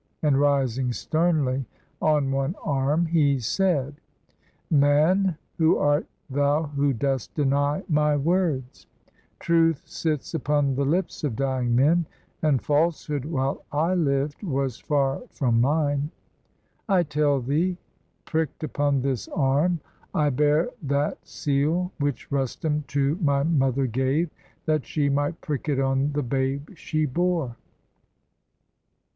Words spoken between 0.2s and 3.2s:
And, rising sternly on one arm,